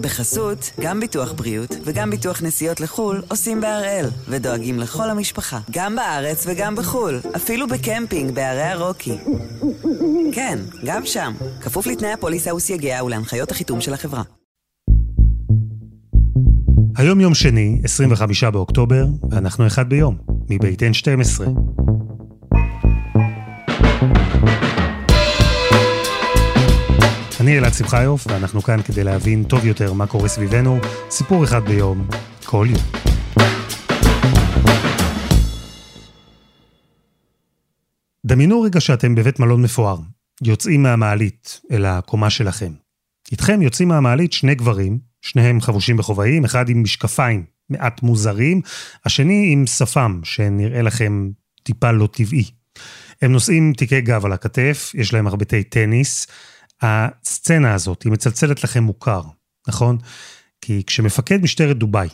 [0.00, 6.44] בחסות, גם ביטוח בריאות וגם ביטוח נסיעות לחו"ל עושים בהראל, ודואגים לכל המשפחה, גם בארץ
[6.46, 9.16] וגם בחו"ל, אפילו בקמפינג בערי הרוקי.
[10.32, 14.22] כן, גם שם, כפוף לתנאי הפוליסה וסייגיה ולהנחיות החיתום של החברה.
[16.96, 20.16] היום יום שני, 25 באוקטובר, ואנחנו אחד ביום,
[20.50, 21.42] מבית N12.
[27.40, 30.78] אני אלעד שמחיוף, ואנחנו כאן כדי להבין טוב יותר מה קורה סביבנו,
[31.10, 32.08] סיפור אחד ביום,
[32.44, 32.82] כל יום.
[38.26, 39.98] דמיינו רגע שאתם בבית מלון מפואר,
[40.42, 42.72] יוצאים מהמעלית אל הקומה שלכם.
[43.32, 48.60] איתכם יוצאים מהמעלית שני גברים, שניהם חבושים בכובעים, אחד עם משקפיים מעט מוזרים,
[49.04, 51.30] השני עם שפם שנראה לכם
[51.62, 52.44] טיפה לא טבעי.
[53.22, 56.26] הם נושאים תיקי גב על הכתף, יש להם מרבטי טניס,
[56.82, 59.22] הסצנה הזאת, היא מצלצלת לכם מוכר,
[59.68, 59.98] נכון?
[60.60, 62.08] כי כשמפקד משטרת דובאי,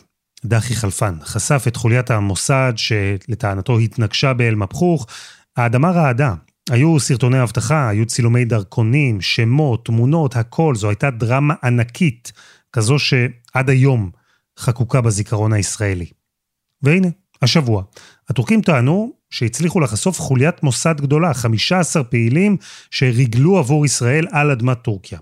[0.45, 5.07] דחי חלפן, חשף את חוליית המוסד שלטענתו התנגשה באל-מפחוך,
[5.57, 6.33] האדמה רעדה.
[6.69, 10.75] היו סרטוני אבטחה, היו צילומי דרכונים, שמות, תמונות, הכל.
[10.75, 12.31] זו הייתה דרמה ענקית,
[12.73, 14.11] כזו שעד היום
[14.59, 16.05] חקוקה בזיכרון הישראלי.
[16.81, 17.07] והנה,
[17.41, 17.83] השבוע,
[18.29, 22.57] הטורקים טענו שהצליחו לחשוף חוליית מוסד גדולה, 15 פעילים
[22.91, 25.19] שריגלו עבור ישראל על אדמת טורקיה.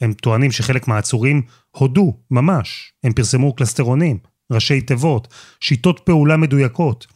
[0.00, 2.92] הם טוענים שחלק מהעצורים הודו, ממש.
[3.04, 4.18] הם פרסמו קלסטרונים,
[4.52, 5.28] ראשי תיבות,
[5.60, 7.06] שיטות פעולה מדויקות.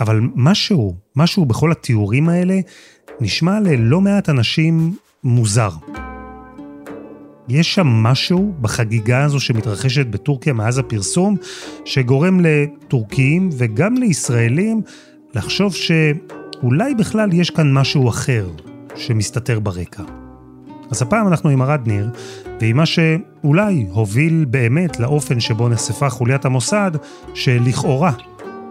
[0.00, 2.60] אבל משהו, משהו בכל התיאורים האלה,
[3.20, 5.70] נשמע ללא מעט אנשים מוזר.
[7.50, 11.36] יש שם משהו בחגיגה הזו שמתרחשת בטורקיה מאז הפרסום,
[11.84, 14.80] שגורם לטורקים וגם לישראלים
[15.34, 18.50] לחשוב שאולי בכלל יש כאן משהו אחר
[18.96, 20.02] שמסתתר ברקע.
[20.90, 22.10] אז הפעם אנחנו עם ארד ניר,
[22.60, 26.90] ועם מה שאולי הוביל באמת לאופן שבו נחשפה חוליית המוסד,
[27.34, 28.12] שלכאורה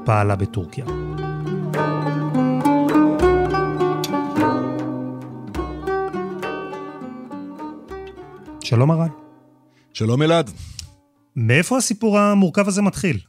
[0.05, 1.08] פעלה בטורקיה.
[8.69, 9.09] שלום ארד.
[9.93, 10.49] שלום אלעד.
[11.35, 13.19] מאיפה הסיפור המורכב הזה מתחיל?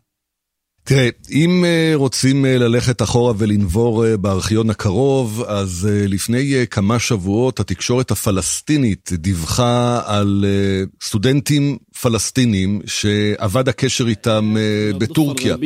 [0.85, 7.61] תראה, אם אה, רוצים אה, ללכת אחורה ולנבור אה, בארכיון הקרוב, אז לפני כמה שבועות
[7.61, 10.45] התקשורת הפלסטינית דיווחה על
[11.03, 14.57] סטודנטים פלסטינים שאבד הקשר איתם
[14.99, 15.57] בטורקיה.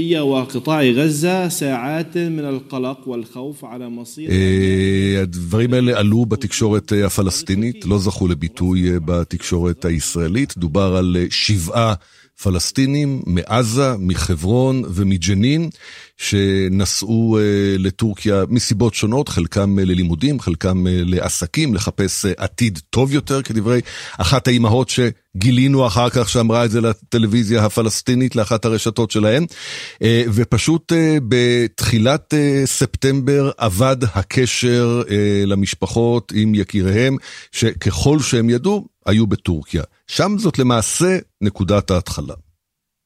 [5.22, 11.94] הדברים האלה עלו בתקשורת הפלסטינית, לא זכו לביטוי בתקשורת הישראלית, דובר על שבעה
[12.42, 15.70] פלסטינים מעזה, מחברון ומג'נין,
[16.16, 17.40] שנסעו uh,
[17.78, 23.80] לטורקיה מסיבות שונות, חלקם uh, ללימודים, חלקם uh, לעסקים, לחפש עתיד טוב יותר, כדברי
[24.18, 29.46] אחת האימהות שגילינו אחר כך שאמרה את זה לטלוויזיה הפלסטינית, לאחת הרשתות שלהם.
[29.94, 30.00] uh,
[30.34, 30.92] ופשוט
[31.28, 32.34] בתחילת
[32.64, 35.02] ספטמבר אבד הקשר
[35.46, 37.16] למשפחות עם יקיריהם,
[37.52, 39.82] שככל שהם ידעו, היו בטורקיה.
[40.16, 42.34] שם זאת למעשה נקודת ההתחלה.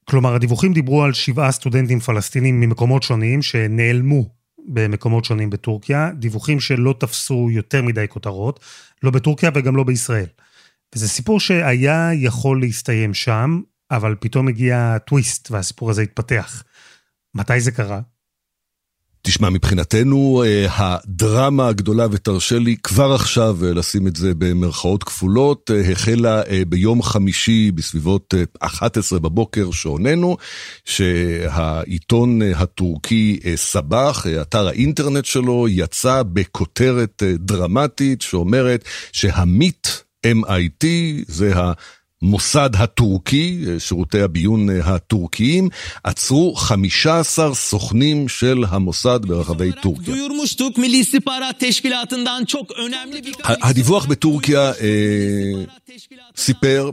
[0.09, 4.29] כלומר, הדיווחים דיברו על שבעה סטודנטים פלסטינים ממקומות שונים שנעלמו
[4.67, 8.59] במקומות שונים בטורקיה, דיווחים שלא תפסו יותר מדי כותרות,
[9.03, 10.25] לא בטורקיה וגם לא בישראל.
[10.95, 13.61] וזה סיפור שהיה יכול להסתיים שם,
[13.91, 16.63] אבל פתאום הגיע טוויסט והסיפור הזה התפתח.
[17.35, 18.01] מתי זה קרה?
[19.21, 25.71] תשמע, מבחינתנו אה, הדרמה הגדולה, ותרשה לי כבר עכשיו אה, לשים את זה במרכאות כפולות,
[25.73, 30.37] אה, החלה ביום חמישי בסביבות 11 בבוקר שעוננו,
[30.85, 39.87] שהעיתון הטורקי סבח, אתר האינטרנט שלו, יצא בכותרת דרמטית שאומרת שהמיט
[40.27, 40.85] MIT,
[41.27, 41.73] זה ה...
[42.21, 45.69] המוסד הטורקי, שירותי הביון הטורקיים,
[46.03, 50.13] עצרו 15 סוכנים של המוסד ברחבי טורקיה.
[53.43, 55.63] הדיווח בטורקיה אה,
[56.37, 56.89] סיפר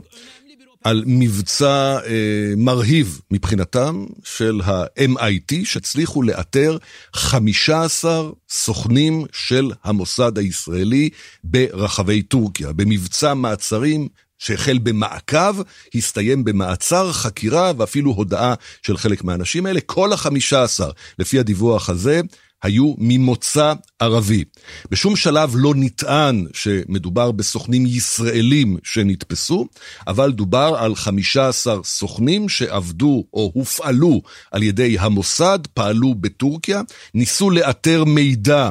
[0.83, 6.77] על מבצע אה, מרהיב מבחינתם של ה-MIT, שהצליחו לאתר
[7.13, 11.09] 15 סוכנים של המוסד הישראלי
[11.43, 14.07] ברחבי טורקיה, במבצע מעצרים
[14.39, 15.55] שהחל במעקב,
[15.95, 19.79] הסתיים במעצר, חקירה ואפילו הודעה של חלק מהאנשים האלה.
[19.81, 22.21] כל החמישה עשר, לפי הדיווח הזה,
[22.63, 24.43] היו ממוצא ערבי.
[24.91, 29.67] בשום שלב לא נטען שמדובר בסוכנים ישראלים שנתפסו,
[30.07, 34.21] אבל דובר על 15 סוכנים שעבדו או הופעלו
[34.51, 36.81] על ידי המוסד, פעלו בטורקיה,
[37.13, 38.69] ניסו לאתר מידע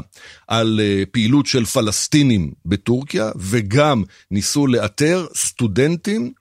[0.49, 6.33] על אה, פעילות של פלסטינים בטורקיה, וגם ניסו לאתר סטודנטים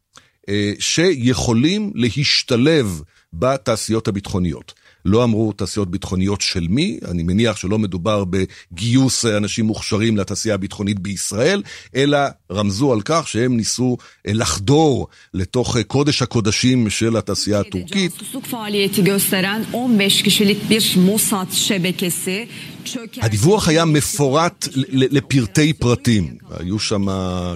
[0.80, 3.02] שיכולים להשתלב
[3.34, 4.74] בתעשיות הביטחוניות.
[5.06, 11.00] לא אמרו תעשיות ביטחוניות של מי, אני מניח שלא מדובר בגיוס אנשים מוכשרים לתעשייה הביטחונית
[11.00, 11.64] בישראל,
[11.96, 12.18] אלא
[12.52, 13.98] רמזו על כך שהם ניסו
[14.28, 18.12] לחדור לתוך קודש הקודשים של התעשייה הטורקית.
[23.22, 26.38] הדיווח היה מפורט לפרטי פרטים.
[26.50, 27.06] היו שם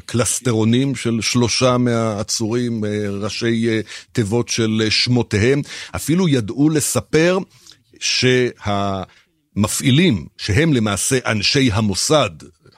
[0.05, 3.67] קלסטרונים של שלושה מהעצורים, ראשי
[4.11, 5.61] תיבות של שמותיהם.
[5.95, 7.37] אפילו ידעו לספר
[9.55, 12.29] שהמפעילים, שהם למעשה אנשי המוסד,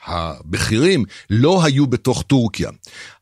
[0.06, 2.69] הבכירים לא היו בתוך טורקיה.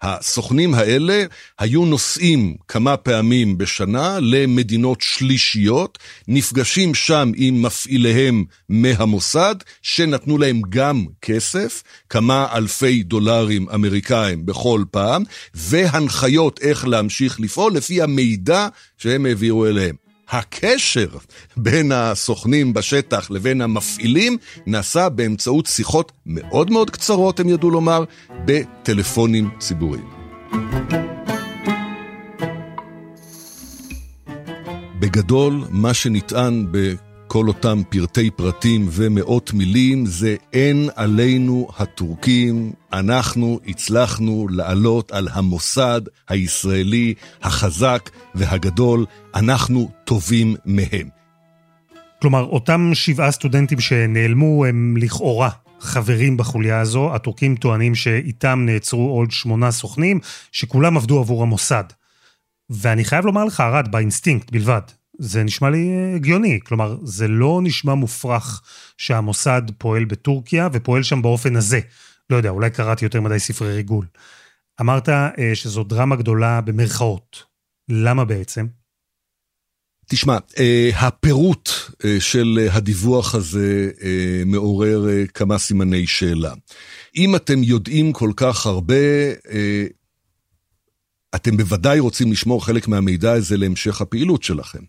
[0.01, 1.23] הסוכנים האלה
[1.59, 11.05] היו נוסעים כמה פעמים בשנה למדינות שלישיות, נפגשים שם עם מפעיליהם מהמוסד, שנתנו להם גם
[11.21, 15.23] כסף, כמה אלפי דולרים אמריקאים בכל פעם,
[15.53, 18.67] והנחיות איך להמשיך לפעול לפי המידע
[18.97, 20.08] שהם העבירו אליהם.
[20.31, 21.07] הקשר
[21.57, 28.03] בין הסוכנים בשטח לבין המפעילים נעשה באמצעות שיחות מאוד מאוד קצרות, הם ידעו לומר,
[28.45, 30.09] בטלפונים ציבוריים.
[34.99, 37.08] בגדול, מה שנטען ב...
[37.31, 46.01] כל אותם פרטי פרטים ומאות מילים, זה אין עלינו הטורקים, אנחנו הצלחנו לעלות על המוסד
[46.29, 49.05] הישראלי החזק והגדול,
[49.35, 51.09] אנחנו טובים מהם.
[52.21, 55.49] כלומר, אותם שבעה סטודנטים שנעלמו הם לכאורה
[55.79, 60.19] חברים בחוליה הזו, הטורקים טוענים שאיתם נעצרו עוד שמונה סוכנים,
[60.51, 61.83] שכולם עבדו עבור המוסד.
[62.69, 64.81] ואני חייב לומר לך, ארד, באינסטינקט בלבד,
[65.19, 68.61] זה נשמע לי אה, הגיוני, כלומר, זה לא נשמע מופרך
[68.97, 71.79] שהמוסד פועל בטורקיה ופועל שם באופן הזה.
[72.29, 74.05] לא יודע, אולי קראתי יותר מדי ספרי ריגול.
[74.81, 77.43] אמרת אה, שזו דרמה גדולה במרכאות.
[77.89, 78.67] למה בעצם?
[80.09, 81.69] תשמע, אה, הפירוט
[82.19, 83.91] של הדיווח הזה
[84.45, 86.53] מעורר כמה סימני שאלה.
[87.15, 88.95] אם אתם יודעים כל כך הרבה,
[91.35, 94.79] אתם בוודאי רוצים לשמור חלק מהמידע הזה להמשך הפעילות שלכם.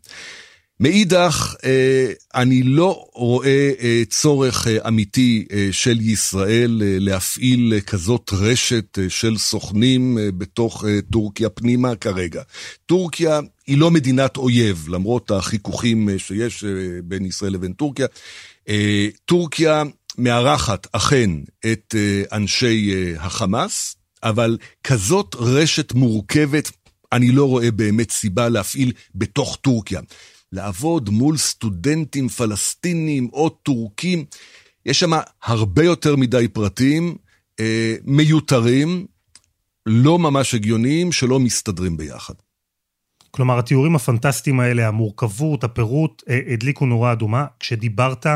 [0.81, 9.39] מאידך, אה, אני לא רואה אה, צורך אה, אמיתי של ישראל להפעיל כזאת רשת של
[9.39, 12.43] סוכנים בתוך טורקיה פנימה כרגע.
[12.87, 16.65] טורקיה היא לא מדינת אויב, למרות החיכוכים שיש
[17.05, 18.07] בין ישראל לבין טורקיה.
[19.25, 19.83] טורקיה
[20.19, 21.31] מארחת אכן
[21.73, 21.95] את
[22.33, 26.71] אנשי החמאס, אבל כזאת רשת מורכבת,
[27.13, 30.01] אני לא רואה באמת סיבה להפעיל בתוך טורקיה.
[30.53, 34.25] לעבוד מול סטודנטים פלסטינים או טורקים,
[34.87, 35.11] יש שם
[35.43, 37.17] הרבה יותר מדי פרטים
[37.61, 39.07] אה, מיותרים,
[39.87, 42.35] לא ממש הגיוניים, שלא מסתדרים ביחד.
[43.31, 47.45] כלומר, התיאורים הפנטסטיים האלה, המורכבות, הפירוט, אה, הדליקו נורה אדומה.
[47.61, 48.27] כשדיברת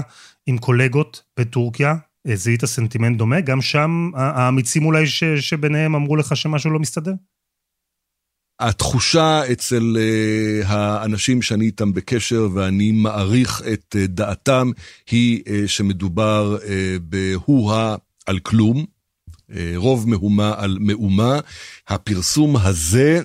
[0.47, 1.95] עם קולגות בטורקיה,
[2.35, 3.41] זיהית סנטימנט דומה?
[3.41, 7.13] גם שם האמיצים אולי ש, שביניהם אמרו לך שמשהו לא מסתדר?
[8.61, 14.71] התחושה אצל uh, האנשים שאני איתם בקשר ואני מעריך את uh, דעתם
[15.11, 16.67] היא uh, שמדובר uh,
[17.03, 18.85] בהוא-הא על כלום,
[19.51, 21.41] uh, רוב מהומה על מאומה.
[21.89, 23.21] הפרסום הזה,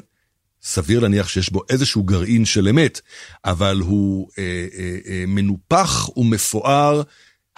[0.62, 3.02] סביר להניח שיש בו איזשהו גרעין של אמת,
[3.46, 7.02] אבל הוא uh, uh, uh, מנופח ומפואר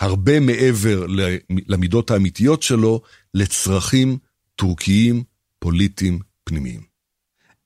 [0.01, 1.05] הרבה מעבר
[1.67, 3.01] למידות האמיתיות שלו,
[3.34, 4.17] לצרכים
[4.55, 5.24] טורקיים
[5.60, 6.81] פוליטיים פנימיים.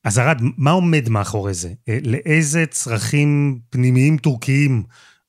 [0.04, 1.74] אז ארד, מה עומד מאחורי זה?
[1.90, 4.84] אה, לאיזה צרכים פנימיים טורקיים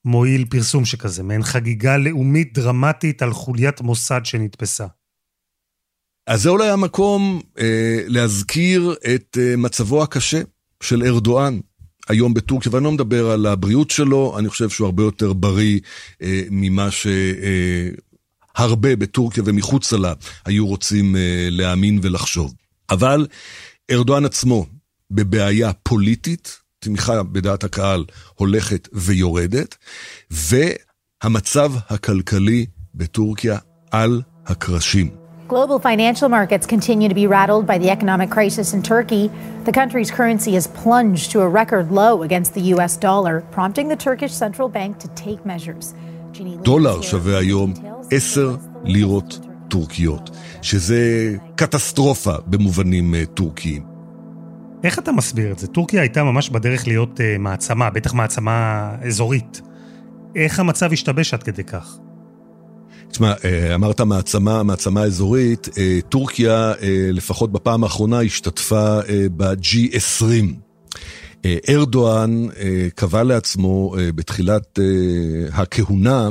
[0.05, 1.23] מועיל פרסום שכזה?
[1.23, 4.87] מעין חגיגה לאומית דרמטית על חוליית מוסד שנתפסה.
[6.27, 10.41] אז זה אולי המקום אה, להזכיר את אה, מצבו הקשה
[10.83, 11.59] של ארדואן,
[12.09, 15.81] היום בטורקיה, ואני לא מדבר על הבריאות שלו, אני חושב שהוא הרבה יותר בריא
[16.23, 20.13] אה, ממה שהרבה אה, בטורקיה ומחוצה לה
[20.45, 22.55] היו רוצים אה, להאמין ולחשוב.
[22.91, 23.27] אבל
[23.91, 24.67] ארדואן עצמו
[25.11, 29.77] בבעיה פוליטית, תמיכה בדעת הקהל הולכת ויורדת,
[30.31, 33.59] והמצב הכלכלי בטורקיה
[33.91, 35.26] על הקרשים.
[35.49, 39.31] Global financial markets continue to be rattled by the economic crisis in Turkey.
[39.65, 43.95] The country's currency has plunged to a record low against the US dollar, prompting the
[43.95, 45.95] Turkish central bank to take measures.
[46.63, 47.75] דולר שווה היום
[48.11, 50.31] 10 לירות טורקיות,
[50.63, 53.83] שזה קטסטרופה במובנים טורקיים.
[54.85, 55.67] איך אתה מסביר את זה?
[55.67, 59.61] טורקיה הייתה ממש בדרך להיות uh, מעצמה, בטח מעצמה אזורית.
[60.37, 61.99] איך המצב השתבש עד כדי כך?
[63.11, 63.35] תשמע,
[63.75, 65.69] אמרת מעצמה, מעצמה אזורית,
[66.09, 66.73] טורקיה
[67.13, 68.99] לפחות בפעם האחרונה השתתפה
[69.37, 70.25] ב-G20.
[71.69, 72.47] ארדואן
[72.95, 74.79] קבע לעצמו בתחילת
[75.53, 76.29] הכהונה,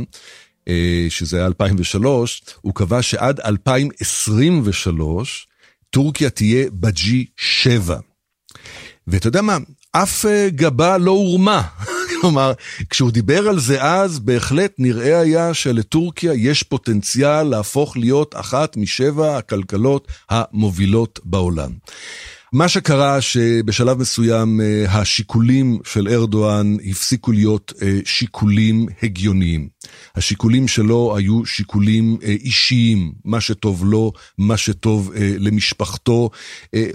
[1.10, 5.48] שזה היה 2003, הוא קבע שעד 2023
[5.90, 7.92] טורקיה תהיה ב-G7.
[9.08, 9.58] ואתה יודע מה?
[9.92, 11.62] אף גבה לא הורמה.
[12.22, 12.54] כלומר,
[12.90, 19.38] כשהוא דיבר על זה אז, בהחלט נראה היה שלטורקיה יש פוטנציאל להפוך להיות אחת משבע
[19.38, 21.72] הכלכלות המובילות בעולם.
[22.56, 29.68] מה שקרה שבשלב מסוים אה, השיקולים של ארדואן הפסיקו להיות אה, שיקולים הגיוניים.
[30.16, 36.30] השיקולים שלו היו שיקולים אה, אישיים, מה שטוב לו, מה שטוב למשפחתו,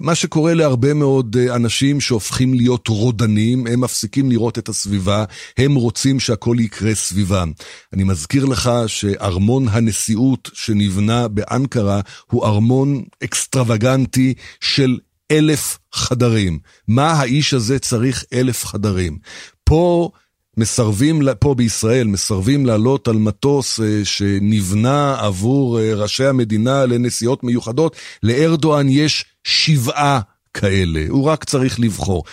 [0.01, 5.25] מה שקורה להרבה מאוד אנשים שהופכים להיות רודנים, הם מפסיקים לראות את הסביבה,
[5.59, 7.53] הם רוצים שהכל יקרה סביבם.
[7.93, 12.01] אני מזכיר לך שארמון הנשיאות שנבנה באנקרה
[12.31, 14.99] הוא ארמון אקסטרווגנטי של
[15.31, 16.59] אלף חדרים.
[16.89, 19.19] מה האיש הזה צריך אלף חדרים?
[19.65, 20.11] פה
[20.57, 27.97] מסרבים, פה בישראל, מסרבים לעלות על מטוס אה, שנבנה עבור אה, ראשי המדינה לנסיעות מיוחדות.
[28.23, 30.21] לארדואן יש שבעה
[30.55, 32.25] כאלה, הוא רק צריך לבחור.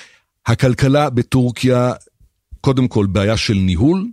[0.46, 1.94] הכלכלה בטורקיה,
[2.62, 4.08] קודם כל בעיה של ניהול,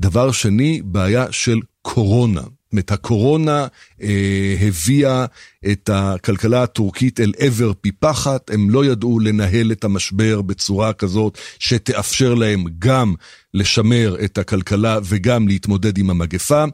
[0.00, 2.42] דבר שני, בעיה של קורונה.
[2.72, 3.66] אומרת, הקורונה
[4.02, 5.26] אה, הביאה
[5.72, 11.38] את הכלכלה הטורקית אל עבר פי פחת, הם לא ידעו לנהל את המשבר בצורה כזאת
[11.58, 13.14] שתאפשר להם גם
[13.54, 16.64] לשמר את הכלכלה וגם להתמודד עם המגפה.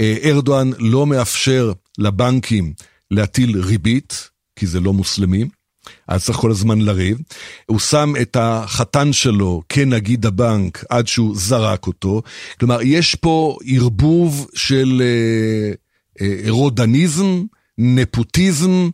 [0.00, 2.72] אה, ארדואן לא מאפשר לבנקים
[3.10, 5.61] להטיל ריבית, כי זה לא מוסלמים.
[6.08, 7.18] אז צריך כל הזמן לריב.
[7.66, 12.22] הוא שם את החתן שלו כנגיד הבנק עד שהוא זרק אותו.
[12.60, 15.72] כלומר, יש פה ערבוב של אה,
[16.20, 17.42] אה, רודניזם,
[17.78, 18.90] נפוטיזם,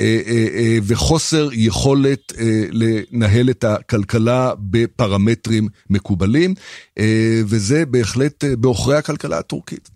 [0.00, 6.54] אה, אה, אה, וחוסר יכולת אה, לנהל את הכלכלה בפרמטרים מקובלים,
[6.98, 9.90] אה, וזה בהחלט אה, בעוכרי הכלכלה הטורקית.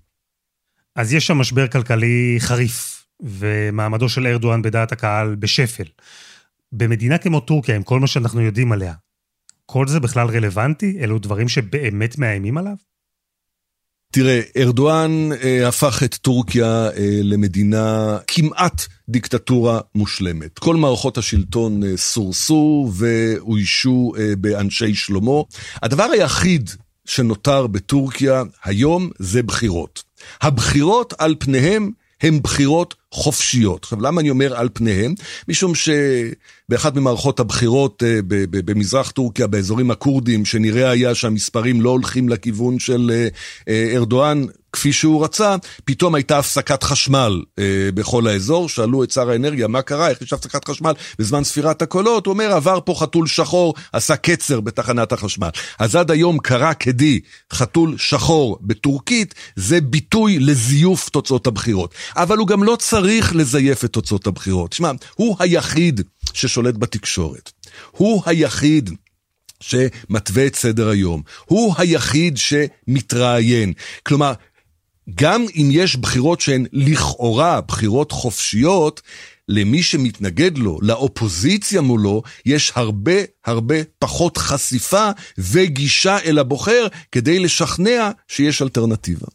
[0.96, 5.84] אז יש שם משבר כלכלי חריף, ומעמדו של ארדואן בדעת הקהל בשפל.
[6.76, 8.94] במדינה כמו טורקיה, עם כל מה שאנחנו יודעים עליה,
[9.66, 10.98] כל זה בכלל רלוונטי?
[11.00, 12.74] אלו דברים שבאמת מאיימים עליו?
[14.12, 20.58] תראה, ארדואן אה, הפך את טורקיה אה, למדינה כמעט דיקטטורה מושלמת.
[20.58, 25.42] כל מערכות השלטון אה, סורסו ואוישו אה, באנשי שלמה.
[25.82, 26.70] הדבר היחיד
[27.04, 30.02] שנותר בטורקיה היום זה בחירות.
[30.40, 31.90] הבחירות על פניהם
[32.22, 33.82] הן בחירות חופשיות.
[33.82, 35.14] עכשיו, למה אני אומר על פניהם?
[35.48, 38.18] משום שבאחת ממערכות הבחירות אה,
[38.50, 43.28] במזרח טורקיה, באזורים הכורדים, שנראה היה שהמספרים לא הולכים לכיוון של אה,
[43.68, 44.44] אה, ארדואן,
[44.74, 47.64] כפי שהוא רצה, פתאום הייתה הפסקת חשמל אה,
[47.94, 52.26] בכל האזור, שאלו את שר האנרגיה מה קרה, איך יש הפסקת חשמל בזמן ספירת הקולות,
[52.26, 55.48] הוא אומר עבר פה חתול שחור, עשה קצר בתחנת החשמל.
[55.78, 57.20] אז עד היום קרא כדי
[57.52, 61.94] חתול שחור בטורקית, זה ביטוי לזיוף תוצאות הבחירות.
[62.16, 64.72] אבל הוא גם לא צריך לזייף את תוצאות הבחירות.
[64.72, 66.00] שמע, הוא היחיד
[66.32, 67.52] ששולט בתקשורת.
[67.90, 68.90] הוא היחיד
[69.60, 71.22] שמתווה את סדר היום.
[71.44, 73.72] הוא היחיד שמתראיין.
[74.02, 74.32] כלומר,
[75.14, 79.02] גם אם יש בחירות שהן לכאורה בחירות חופשיות,
[79.48, 83.12] למי שמתנגד לו, לאופוזיציה מולו, יש הרבה
[83.44, 89.26] הרבה פחות חשיפה וגישה אל הבוחר כדי לשכנע שיש אלטרנטיבה.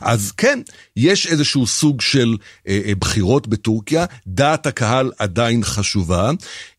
[0.00, 0.60] אז כן,
[0.96, 2.36] יש איזשהו סוג של
[2.68, 6.30] אה, אה, בחירות בטורקיה, דעת הקהל עדיין חשובה.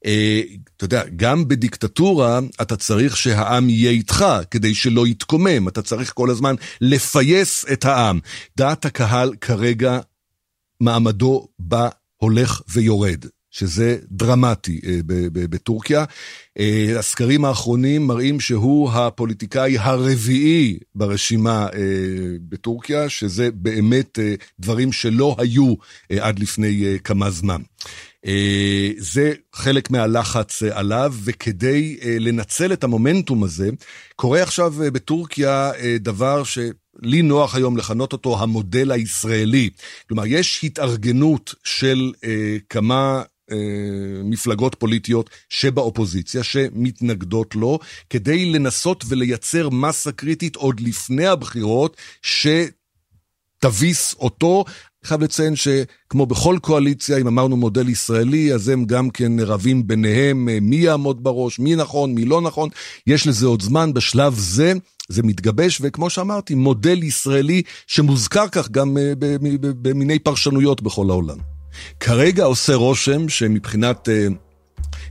[0.05, 0.41] אה,
[0.77, 6.29] אתה יודע, גם בדיקטטורה אתה צריך שהעם יהיה איתך כדי שלא יתקומם, אתה צריך כל
[6.29, 8.20] הזמן לפייס את העם.
[8.58, 10.00] דעת הקהל כרגע,
[10.79, 13.25] מעמדו בה הולך ויורד.
[13.51, 15.00] שזה דרמטי אה,
[15.34, 16.05] בטורקיה.
[16.60, 21.79] אה, הסקרים האחרונים מראים שהוא הפוליטיקאי הרביעי ברשימה אה,
[22.50, 24.20] בטורקיה, שזה באמת
[24.60, 25.74] דברים שלא היו
[26.20, 27.62] עד לפני כמה זמן.
[28.98, 33.70] זה חלק מהלחץ עליו, וכדי לנצל את המומנטום הזה,
[34.15, 36.58] קורה עכשיו בטורקיה דבר ש...
[37.01, 39.70] לי נוח היום לכנות אותו המודל הישראלי.
[40.08, 43.24] כלומר, יש התארגנות של אה, כמה
[44.24, 47.79] מפלגות פוליטיות שבאופוזיציה, שמתנגדות לו,
[48.10, 54.65] כדי לנסות ולייצר מסה קריטית עוד לפני הבחירות, שתביס אותו.
[55.05, 60.50] חייב לציין שכמו בכל קואליציה, אם אמרנו מודל ישראלי, אז הם גם כן רבים ביניהם
[60.62, 62.70] מי יעמוד בראש, מי נכון, מי לא נכון.
[63.08, 63.93] יש לזה עוד זמן.
[63.93, 64.74] בשלב זה,
[65.10, 68.98] זה מתגבש, וכמו שאמרתי, מודל ישראלי שמוזכר כך גם
[69.81, 71.50] במיני פרשנויות בכל העולם.
[71.99, 74.09] כרגע עושה רושם שמבחינת...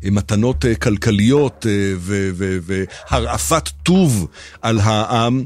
[0.04, 1.66] מתנות כלכליות
[2.00, 4.28] והרעפת טוב
[4.62, 5.44] על העם,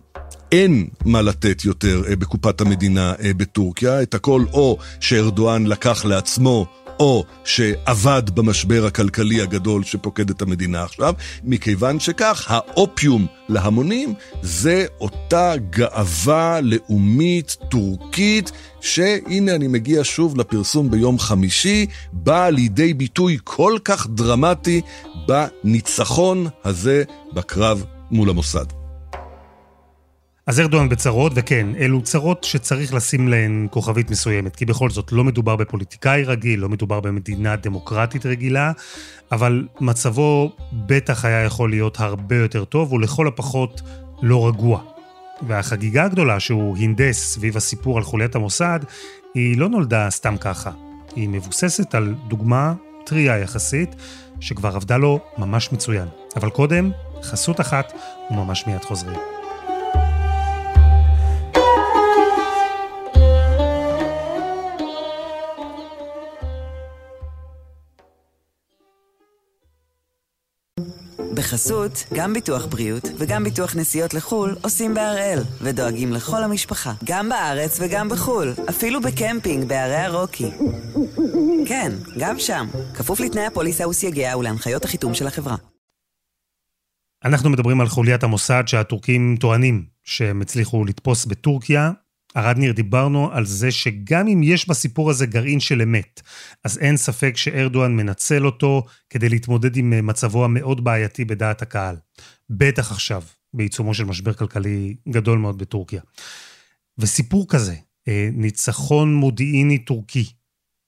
[0.52, 6.66] אין מה לתת יותר בקופת המדינה בטורקיה, את הכל או שארדואן לקח לעצמו
[7.00, 15.52] או שאבד במשבר הכלכלי הגדול שפוקד את המדינה עכשיו, מכיוון שכך האופיום להמונים זה אותה
[15.70, 24.06] גאווה לאומית טורקית, שהנה אני מגיע שוב לפרסום ביום חמישי, באה לידי ביטוי כל כך
[24.06, 24.80] דרמטי
[25.26, 28.83] בניצחון הזה בקרב מול המוסד.
[30.46, 35.24] אז ארדואן בצרות, וכן, אלו צרות שצריך לשים להן כוכבית מסוימת, כי בכל זאת לא
[35.24, 38.72] מדובר בפוליטיקאי רגיל, לא מדובר במדינה דמוקרטית רגילה,
[39.32, 43.80] אבל מצבו בטח היה יכול להיות הרבה יותר טוב, ולכל הפחות
[44.22, 44.82] לא רגוע.
[45.46, 48.80] והחגיגה הגדולה שהוא הנדס סביב הסיפור על חוליית המוסד,
[49.34, 50.70] היא לא נולדה סתם ככה.
[51.16, 52.74] היא מבוססת על דוגמה
[53.06, 53.94] טריה יחסית,
[54.40, 56.08] שכבר עבדה לו ממש מצוין.
[56.36, 56.90] אבל קודם,
[57.22, 57.92] חסות אחת,
[58.30, 59.33] וממש מיד חוזרים.
[71.34, 77.78] בחסות, גם ביטוח בריאות וגם ביטוח נסיעות לחו"ל עושים בהראל, ודואגים לכל המשפחה, גם בארץ
[77.80, 80.50] וגם בחו"ל, אפילו בקמפינג בערי הרוקי.
[81.68, 85.56] כן, גם שם, כפוף לתנאי הפוליסה וסייגיה ולהנחיות החיתום של החברה.
[87.24, 91.90] אנחנו מדברים על חוליית המוסד שהטורקים טוענים שהם הצליחו לתפוס בטורקיה,
[92.36, 96.22] ארד ניר, דיברנו על זה שגם אם יש בסיפור הזה גרעין של אמת,
[96.64, 101.96] אז אין ספק שארדואן מנצל אותו כדי להתמודד עם אה, מצבו המאוד בעייתי בדעת הקהל.
[102.50, 103.22] בטח עכשיו,
[103.54, 106.00] בעיצומו של משבר כלכלי גדול מאוד בטורקיה.
[106.98, 107.74] וסיפור כזה,
[108.08, 110.24] אה, ניצחון מודיעיני טורקי,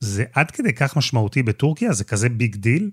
[0.01, 1.93] זה עד כדי כך משמעותי בטורקיה?
[1.93, 2.91] זה כזה big deal?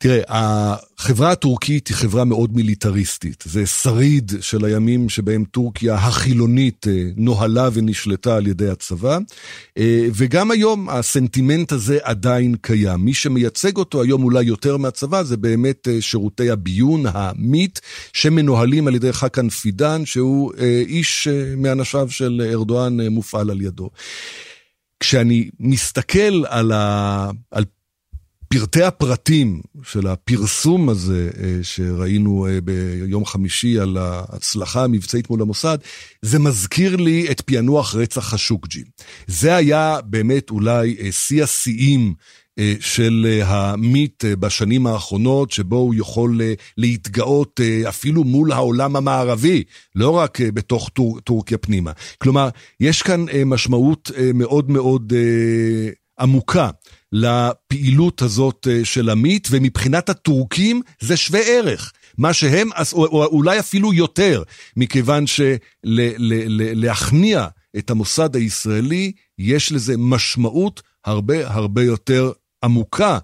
[0.00, 3.44] תראה, החברה הטורקית היא חברה מאוד מיליטריסטית.
[3.46, 9.18] זה שריד של הימים שבהם טורקיה החילונית אה, נוהלה ונשלטה על ידי הצבא,
[9.78, 13.00] אה, וגם היום הסנטימנט הזה עדיין קיים.
[13.00, 17.78] מי שמייצג אותו היום אולי יותר מהצבא זה באמת אה, שירותי הביון, המיט,
[18.12, 20.52] שמנוהלים על ידי חכן פידן, שהוא
[20.86, 23.90] איש מאנשיו של ארדואן מופעל על ידו.
[25.00, 27.30] כשאני מסתכל על, ה...
[27.50, 27.64] על
[28.48, 35.78] פרטי הפרטים של הפרסום הזה אה, שראינו אה, ביום חמישי על ההצלחה המבצעית מול המוסד,
[36.22, 38.82] זה מזכיר לי את פענוח רצח חשוקג'י.
[39.26, 42.14] זה היה באמת אולי אה, שיא השיאים
[42.80, 46.40] של המיט בשנים האחרונות, שבו הוא יכול
[46.76, 49.62] להתגאות אפילו מול העולם המערבי,
[49.94, 51.92] לא רק בתוך טור, טורקיה פנימה.
[52.18, 52.48] כלומר,
[52.80, 55.12] יש כאן משמעות מאוד מאוד
[56.20, 56.70] עמוקה
[57.12, 61.92] לפעילות הזאת אה, של עמית, ומבחינת הטורקים זה שווה ערך.
[62.18, 64.42] מה שהם, או אולי אפילו יותר,
[64.76, 65.24] מכיוון
[65.84, 67.46] שלהכניע
[67.78, 72.32] את המוסד הישראלי, יש לזה משמעות הרבה הרבה יותר
[72.64, 73.18] עמוקה,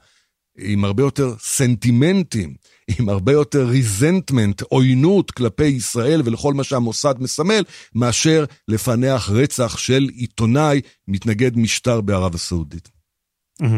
[0.59, 2.55] עם הרבה יותר סנטימנטים,
[2.99, 7.62] עם הרבה יותר ריזנטמנט, עוינות כלפי ישראל ולכל מה שהמוסד מסמל,
[7.94, 12.93] מאשר לפענח רצח של עיתונאי מתנגד משטר בערב הסעודית.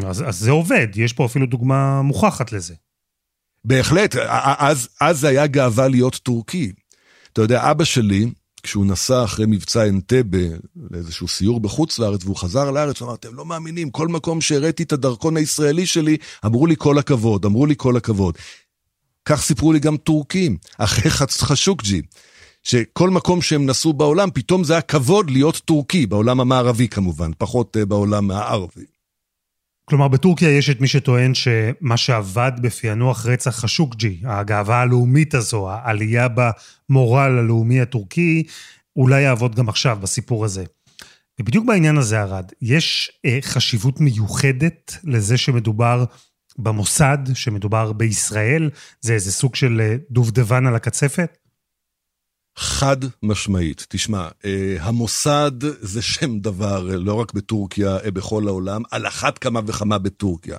[0.06, 2.74] אז, אז זה עובד, יש פה אפילו דוגמה מוכחת לזה.
[3.64, 4.16] בהחלט,
[4.58, 6.72] אז, אז היה גאווה להיות טורקי.
[7.32, 8.26] אתה יודע, אבא שלי,
[8.62, 10.38] כשהוא נסע אחרי מבצע אנטבה
[10.90, 14.82] לאיזשהו סיור בחוץ לארץ, והוא חזר לארץ, הוא אמר, אתם לא מאמינים, כל מקום שהראיתי
[14.82, 18.38] את הדרכון הישראלי שלי, אמרו לי כל הכבוד, אמרו לי כל הכבוד.
[19.24, 22.02] כך סיפרו לי גם טורקים, אחרי חשוקג'י,
[22.62, 27.76] שכל מקום שהם נסעו בעולם, פתאום זה היה כבוד להיות טורקי, בעולם המערבי כמובן, פחות
[27.76, 28.84] אה, בעולם הערבי.
[29.90, 36.28] כלומר, בטורקיה יש את מי שטוען שמה שעבד בפענוח רצח חשוקג'י, הגאווה הלאומית הזו, העלייה
[36.88, 38.42] במורל הלאומי הטורקי,
[38.96, 40.64] אולי יעבוד גם עכשיו בסיפור הזה.
[41.40, 46.04] ובדיוק בעניין הזה, ארד, יש אה, חשיבות מיוחדת לזה שמדובר
[46.58, 48.70] במוסד, שמדובר בישראל?
[49.00, 51.38] זה איזה סוג של אה, דובדבן על הקצפת?
[52.56, 53.86] חד משמעית.
[53.88, 59.38] תשמע, אה, המוסד זה שם דבר, אה, לא רק בטורקיה, אה, בכל העולם, על אחת
[59.38, 60.56] כמה וכמה בטורקיה.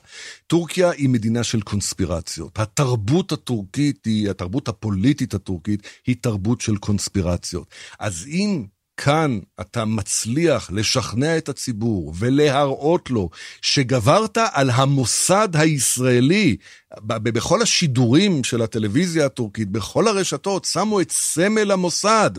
[0.47, 2.59] טורקיה היא מדינה של קונספירציות.
[2.59, 7.67] התרבות הטורקית היא, התרבות הפוליטית הטורקית, היא תרבות של קונספירציות.
[7.99, 8.65] אז אם
[8.97, 13.29] כאן אתה מצליח לשכנע את הציבור ולהראות לו
[13.61, 16.57] שגברת על המוסד הישראלי,
[17.01, 22.31] בכל השידורים של הטלוויזיה הטורקית, בכל הרשתות, שמו את סמל המוסד.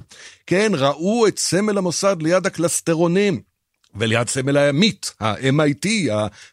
[0.46, 3.40] כן, ראו את סמל המוסד ליד הקלסטרונים.
[3.94, 5.88] וליד סמל הימית, ה-MIT,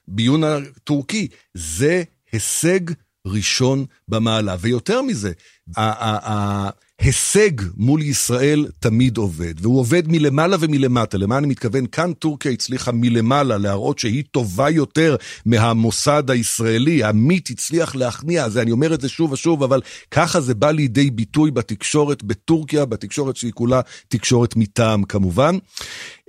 [0.08, 1.28] הביון הטורקי.
[1.54, 2.80] זה הישג
[3.26, 4.56] ראשון במעלה.
[4.60, 5.32] ויותר מזה,
[5.78, 11.18] ההישג מול ישראל תמיד עובד, והוא עובד מלמעלה ומלמטה.
[11.18, 11.86] למה אני מתכוון?
[11.86, 17.04] כאן טורקיה הצליחה מלמעלה להראות שהיא טובה יותר מהמוסד הישראלי.
[17.04, 21.12] עמית הצליח להכניע, זה, אני אומר את זה שוב ושוב, אבל ככה זה בא לידי
[21.12, 25.58] ביטוי בתקשורת בטורקיה, בתקשורת שהיא כולה תקשורת מטעם כמובן.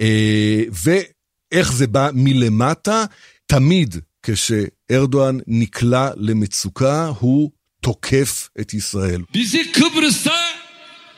[0.01, 3.05] אה, ואיך זה בא מלמטה?
[3.47, 7.51] תמיד כשארדואן נקלע למצוקה, הוא
[7.87, 9.23] tokef et İsrail.
[9.35, 10.39] Bizi Kıbrıs'ta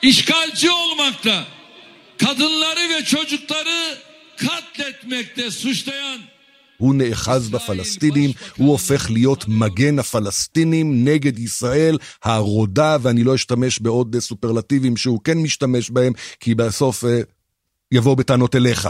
[0.03, 1.47] işgalci olmakta,
[2.19, 3.99] kadınları ve çocukları
[4.37, 6.21] katletmekte suçlayan
[6.79, 14.19] הוא נאחז בפלסטינים, הוא הופך להיות מגן הפלסטינים נגד ישראל הרודה, ואני לא אשתמש בעוד
[14.19, 17.05] סופרלטיבים שהוא כן משתמש בהם, כי בסוף
[17.93, 18.89] יבוא בטענות אליך.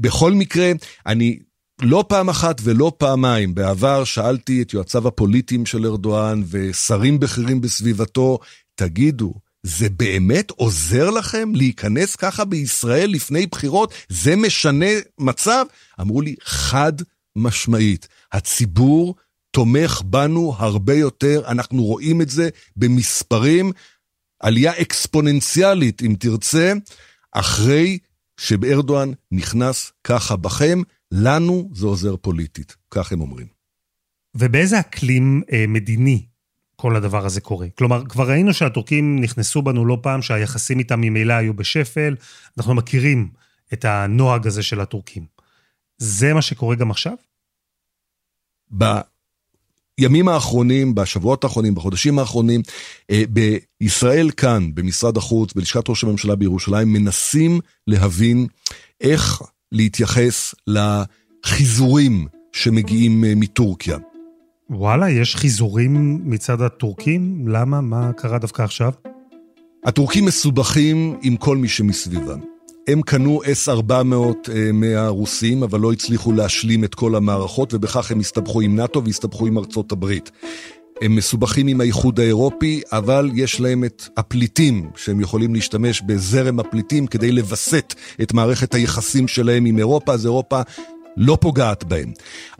[0.00, 0.72] בכל מקרה,
[1.06, 1.38] אני
[1.82, 8.38] לא פעם אחת ולא פעמיים בעבר שאלתי את יועציו הפוליטיים של ארדואן ושרים בכירים בסביבתו,
[8.74, 13.94] תגידו, זה באמת עוזר לכם להיכנס ככה בישראל לפני בחירות?
[14.08, 14.86] זה משנה
[15.18, 15.64] מצב?
[16.00, 16.92] אמרו לי, חד
[17.36, 19.14] משמעית, הציבור
[19.50, 23.72] תומך בנו הרבה יותר, אנחנו רואים את זה במספרים,
[24.40, 26.72] עלייה אקספוננציאלית, אם תרצה,
[27.32, 27.98] אחרי
[28.40, 30.82] שארדואן נכנס ככה בכם,
[31.16, 33.46] לנו זה עוזר פוליטית, כך הם אומרים.
[34.34, 36.26] ובאיזה אקלים אה, מדיני
[36.76, 37.66] כל הדבר הזה קורה?
[37.78, 42.16] כלומר, כבר ראינו שהטורקים נכנסו בנו לא פעם, שהיחסים איתם ממילא היו בשפל,
[42.58, 43.28] אנחנו מכירים
[43.72, 45.26] את הנוהג הזה של הטורקים.
[45.98, 47.14] זה מה שקורה גם עכשיו?
[48.70, 52.62] בימים האחרונים, בשבועות האחרונים, בחודשים האחרונים,
[53.10, 58.46] אה, בישראל כאן, במשרד החוץ, בלשכת ראש הממשלה בירושלים, מנסים להבין
[59.00, 59.42] איך
[59.74, 63.98] להתייחס לחיזורים שמגיעים אה, מטורקיה.
[64.70, 67.48] וואלה, יש חיזורים מצד הטורקים?
[67.48, 67.80] למה?
[67.80, 68.92] מה קרה דווקא עכשיו?
[69.84, 72.40] הטורקים מסובכים עם כל מי שמסביבם.
[72.88, 73.92] הם קנו S-400
[74.52, 79.46] אה, מהרוסים, אבל לא הצליחו להשלים את כל המערכות, ובכך הם הסתבכו עם נאט"ו והסתבכו
[79.46, 80.30] עם ארצות הברית.
[81.02, 87.06] הם מסובכים עם האיחוד האירופי, אבל יש להם את הפליטים, שהם יכולים להשתמש בזרם הפליטים
[87.06, 90.60] כדי לווסת את מערכת היחסים שלהם עם אירופה, אז אירופה
[91.16, 92.12] לא פוגעת בהם.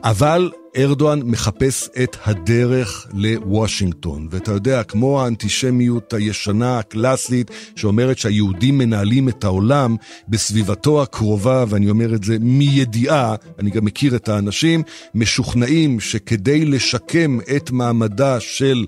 [0.03, 4.27] אבל ארדואן מחפש את הדרך לוושינגטון.
[4.31, 9.95] ואתה יודע, כמו האנטישמיות הישנה, הקלאסית, שאומרת שהיהודים מנהלים את העולם
[10.29, 14.83] בסביבתו הקרובה, ואני אומר את זה מידיעה, אני גם מכיר את האנשים,
[15.15, 18.85] משוכנעים שכדי לשקם את מעמדה של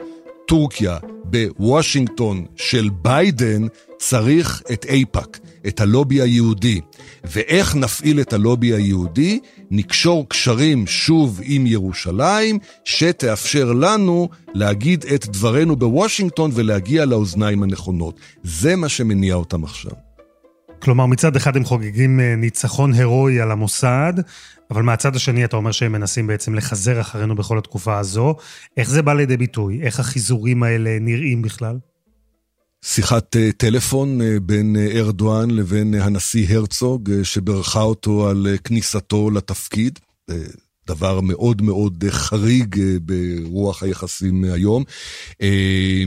[0.48, 6.82] טורקיה בוושינגטון של ביידן, צריך את אייפאק, את הלובי היהודי.
[7.24, 9.40] ואיך נפעיל את הלובי היהודי?
[9.72, 18.20] נקשור קשרים שוב עם ירושלים, שתאפשר לנו להגיד את דברנו בוושינגטון ולהגיע לאוזניים הנכונות.
[18.44, 20.07] זה מה שמניע אותם עכשיו.
[20.80, 24.14] כלומר, מצד אחד הם חוגגים אה, ניצחון הירואי על המוסד,
[24.72, 28.36] אבל מהצד השני אתה אומר שהם מנסים בעצם לחזר אחרינו בכל התקופה הזו.
[28.78, 29.82] איך זה בא לידי ביטוי?
[29.82, 31.78] איך החיזורים האלה נראים בכלל?
[32.86, 40.00] שיחת אה, טלפון אה, בין ארדואן לבין הנשיא הרצוג, שבירכה אותו על כניסתו לתפקיד.
[40.88, 44.84] דבר מאוד מאוד חריג ברוח היחסים היום.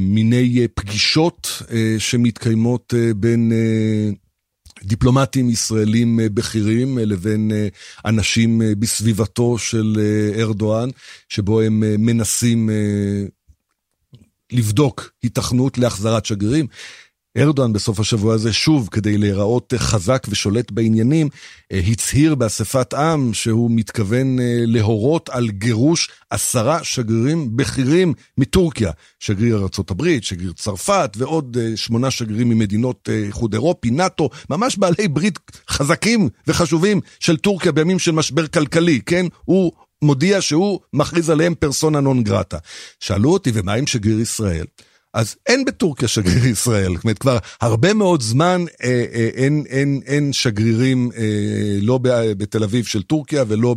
[0.01, 1.63] מיני פגישות
[1.99, 3.53] שמתקיימות בין
[4.83, 7.69] דיפלומטים ישראלים אה, בכירים אה, לבין אה,
[8.05, 10.01] אנשים בסביבתו של
[10.39, 10.89] ארדואן,
[11.29, 12.71] שבו הם מנסים
[14.53, 16.67] לבדוק היתכנות להחזרת שגרירים.
[17.37, 21.29] ארדואן בסוף השבוע הזה, שוב, כדי להיראות חזק ושולט בעניינים,
[21.73, 28.91] אה, הצהיר באספת עם שהוא מתכוון אה, להורות על גירוש עשרה שגרירים בכירים מטורקיה.
[29.19, 35.39] שגריר ארה"ב, שגריר צרפת ועוד אה, שמונה שגרירים ממדינות איחוד אירופי, נאט"ו, ממש בעלי ברית
[35.69, 39.27] חזקים וחשובים של טורקיה בימים של משבר כלכלי, כן?
[39.45, 42.59] הוא מודיע שהוא מכריז עליהם פרסונה נון גרטה.
[43.01, 44.65] שאלו אותי, ומה עם שגריר ישראל?
[45.15, 50.01] אז אין בטורקיה שגריר ישראל, זאת אומרת כבר הרבה מאוד זמן אה, אה, אין, אין,
[50.07, 51.99] אין שגרירים אה, לא
[52.39, 53.77] בתל אביב של טורקיה ולא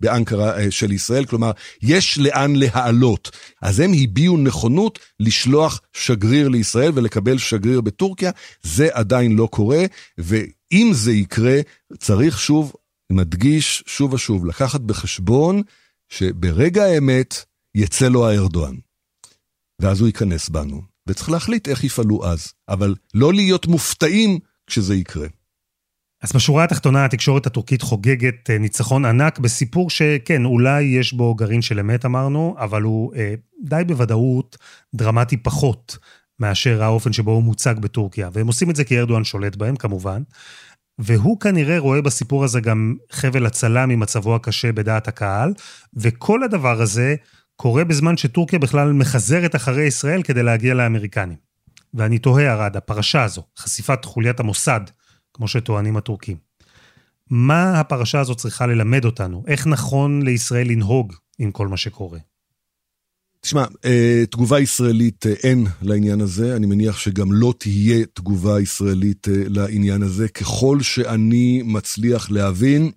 [0.00, 1.50] באנקרה אה, של ישראל, כלומר
[1.82, 3.30] יש לאן להעלות.
[3.62, 8.30] אז הם הביעו נכונות לשלוח שגריר לישראל ולקבל שגריר בטורקיה,
[8.62, 9.84] זה עדיין לא קורה,
[10.18, 11.60] ואם זה יקרה,
[11.98, 12.72] צריך שוב,
[13.12, 15.62] מדגיש שוב ושוב, לקחת בחשבון
[16.08, 18.83] שברגע האמת יצא לו הארדואן.
[19.84, 25.26] ואז הוא ייכנס בנו, וצריך להחליט איך יפעלו אז, אבל לא להיות מופתעים כשזה יקרה.
[26.22, 31.62] אז בשורה התחתונה התקשורת הטורקית חוגגת אה, ניצחון ענק בסיפור שכן, אולי יש בו גרעין
[31.62, 34.58] של אמת אמרנו, אבל הוא אה, די בוודאות
[34.94, 35.98] דרמטי פחות
[36.40, 38.28] מאשר האופן שבו הוא מוצג בטורקיה.
[38.32, 40.22] והם עושים את זה כי ארדואן שולט בהם כמובן.
[40.98, 45.54] והוא כנראה רואה בסיפור הזה גם חבל הצלה ממצבו הקשה בדעת הקהל,
[45.94, 47.16] וכל הדבר הזה
[47.56, 51.36] קורה בזמן שטורקיה בכלל מחזרת אחרי ישראל כדי להגיע לאמריקנים.
[51.94, 54.80] ואני תוהה, ארד, הפרשה הזו, חשיפת חוליית המוסד,
[55.34, 56.36] כמו שטוענים הטורקים.
[57.30, 59.44] מה הפרשה הזו צריכה ללמד אותנו?
[59.46, 62.18] איך נכון לישראל לנהוג עם כל מה שקורה?
[63.40, 69.28] תשמע, אה, תגובה ישראלית אה, אין לעניין הזה, אני מניח שגם לא תהיה תגובה ישראלית
[69.28, 70.28] אה, לעניין הזה.
[70.28, 72.90] ככל שאני מצליח להבין,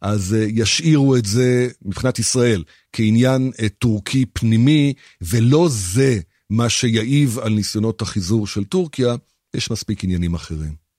[0.00, 8.02] אז ישאירו את זה מבחינת ישראל כעניין טורקי פנימי, ולא זה מה שיעיב על ניסיונות
[8.02, 9.14] החיזור של טורקיה,
[9.54, 10.90] יש מספיק עניינים אחרים.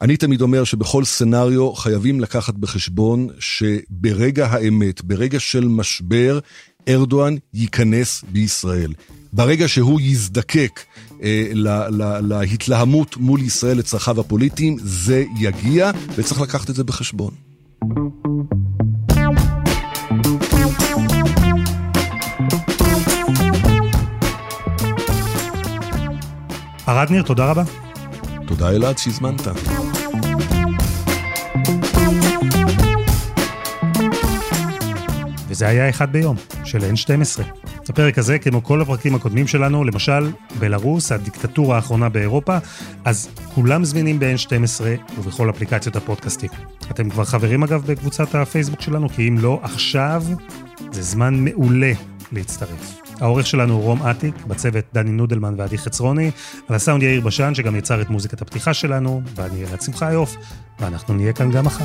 [0.00, 6.38] אני תמיד אומר שבכל סצנריו חייבים לקחת בחשבון שברגע האמת, ברגע של משבר,
[6.88, 8.92] ארדואן ייכנס בישראל.
[9.32, 10.80] ברגע שהוא יזדקק
[11.22, 17.45] אה, לה, לה, להתלהמות מול ישראל לצרכיו הפוליטיים, זה יגיע, וצריך לקחת את זה בחשבון.
[26.88, 27.62] ארד ניר, תודה רבה.
[28.46, 29.40] תודה אלעד שהזמנת.
[35.48, 37.42] וזה היה אחד ביום, של N12.
[37.90, 42.56] הפרק הזה, כמו כל הפרקים הקודמים שלנו, למשל, בלרוס, הדיקטטורה האחרונה באירופה,
[43.04, 44.80] אז כולם זמינים ב-N12
[45.18, 46.50] ובכל אפליקציות הפודקאסטים.
[46.90, 50.22] אתם כבר חברים אגב בקבוצת הפייסבוק שלנו, כי אם לא, עכשיו
[50.92, 51.92] זה זמן מעולה
[52.32, 53.00] להצטרף.
[53.20, 56.30] העורך שלנו הוא רום אטיק, בצוות דני נודלמן ועדי חצרוני,
[56.68, 60.36] על הסאונד יאיר בשן שגם יצר את מוזיקת הפתיחה שלנו, ואני אלעד שמחה יוף,
[60.80, 61.84] ואנחנו נהיה כאן גם מחר.